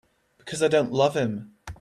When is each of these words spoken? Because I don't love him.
Because 0.39 0.63
I 0.63 0.67
don't 0.67 0.91
love 0.91 1.15
him. 1.15 1.51